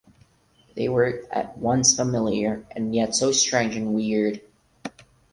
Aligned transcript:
They 0.75 0.89
were 0.89 1.21
at 1.31 1.59
once 1.59 1.95
familiar 1.95 2.65
and 2.71 2.95
yet 2.95 3.13
so 3.15 3.31
strange 3.31 3.75
and 3.75 3.93
weird. 3.93 4.41